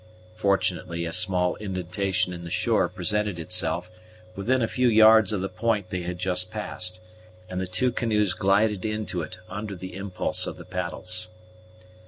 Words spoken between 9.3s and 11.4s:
under the impulsion of the paddles.